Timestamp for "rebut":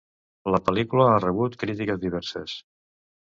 1.25-1.59